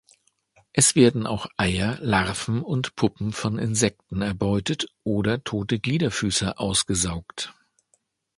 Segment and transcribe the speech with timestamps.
[0.73, 7.53] Es werden auch Eier, Larven und Puppen von Insekten erbeutet oder tote Gliederfüßer ausgesaugt.